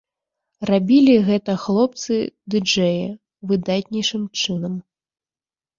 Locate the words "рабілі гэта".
0.69-1.51